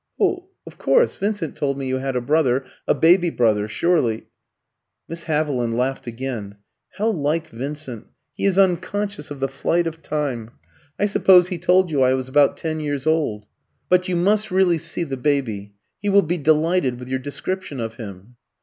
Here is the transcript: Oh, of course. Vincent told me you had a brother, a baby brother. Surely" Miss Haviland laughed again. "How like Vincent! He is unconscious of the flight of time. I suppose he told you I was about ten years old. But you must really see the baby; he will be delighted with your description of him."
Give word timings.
Oh, 0.19 0.49
of 0.65 0.79
course. 0.79 1.15
Vincent 1.15 1.55
told 1.55 1.77
me 1.77 1.85
you 1.85 1.97
had 1.99 2.15
a 2.15 2.21
brother, 2.21 2.65
a 2.87 2.95
baby 2.95 3.29
brother. 3.29 3.67
Surely" 3.67 4.25
Miss 5.07 5.25
Haviland 5.25 5.77
laughed 5.77 6.07
again. 6.07 6.55
"How 6.97 7.11
like 7.11 7.49
Vincent! 7.49 8.07
He 8.33 8.45
is 8.45 8.57
unconscious 8.57 9.29
of 9.29 9.39
the 9.39 9.47
flight 9.47 9.85
of 9.85 10.01
time. 10.01 10.53
I 10.97 11.05
suppose 11.05 11.49
he 11.49 11.59
told 11.59 11.91
you 11.91 12.01
I 12.01 12.15
was 12.15 12.27
about 12.27 12.57
ten 12.57 12.79
years 12.79 13.05
old. 13.05 13.45
But 13.89 14.09
you 14.09 14.15
must 14.15 14.49
really 14.49 14.79
see 14.79 15.03
the 15.03 15.17
baby; 15.17 15.75
he 16.01 16.09
will 16.09 16.23
be 16.23 16.39
delighted 16.39 16.97
with 16.99 17.07
your 17.07 17.19
description 17.19 17.79
of 17.79 17.97
him." 17.97 18.37